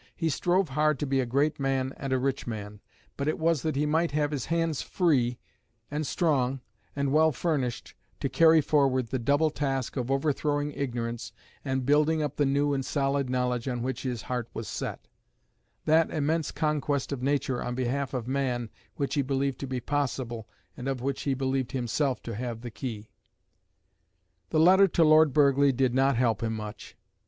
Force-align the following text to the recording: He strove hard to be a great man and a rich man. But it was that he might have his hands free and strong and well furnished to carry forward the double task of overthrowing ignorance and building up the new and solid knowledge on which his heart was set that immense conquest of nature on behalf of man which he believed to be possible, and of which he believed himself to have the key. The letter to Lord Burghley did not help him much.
He 0.15 0.29
strove 0.29 0.69
hard 0.69 0.97
to 0.97 1.05
be 1.05 1.19
a 1.19 1.27
great 1.27 1.59
man 1.59 1.93
and 1.95 2.11
a 2.11 2.17
rich 2.17 2.47
man. 2.47 2.79
But 3.17 3.27
it 3.27 3.37
was 3.37 3.61
that 3.61 3.75
he 3.75 3.85
might 3.85 4.09
have 4.13 4.31
his 4.31 4.45
hands 4.47 4.81
free 4.81 5.37
and 5.91 6.07
strong 6.07 6.59
and 6.95 7.13
well 7.13 7.31
furnished 7.31 7.93
to 8.19 8.27
carry 8.27 8.61
forward 8.61 9.09
the 9.09 9.19
double 9.19 9.51
task 9.51 9.97
of 9.97 10.09
overthrowing 10.09 10.71
ignorance 10.71 11.31
and 11.63 11.85
building 11.85 12.23
up 12.23 12.37
the 12.37 12.47
new 12.47 12.73
and 12.73 12.83
solid 12.83 13.29
knowledge 13.29 13.67
on 13.67 13.83
which 13.83 14.01
his 14.01 14.23
heart 14.23 14.49
was 14.55 14.67
set 14.67 15.07
that 15.85 16.09
immense 16.09 16.49
conquest 16.49 17.11
of 17.11 17.21
nature 17.21 17.61
on 17.63 17.75
behalf 17.75 18.15
of 18.15 18.27
man 18.27 18.71
which 18.95 19.13
he 19.13 19.21
believed 19.21 19.59
to 19.59 19.67
be 19.67 19.79
possible, 19.79 20.47
and 20.75 20.87
of 20.87 21.01
which 21.01 21.21
he 21.29 21.35
believed 21.35 21.73
himself 21.73 22.23
to 22.23 22.33
have 22.33 22.61
the 22.61 22.71
key. 22.71 23.11
The 24.49 24.59
letter 24.59 24.87
to 24.87 25.03
Lord 25.03 25.31
Burghley 25.31 25.71
did 25.71 25.93
not 25.93 26.15
help 26.15 26.41
him 26.41 26.53
much. 26.55 26.97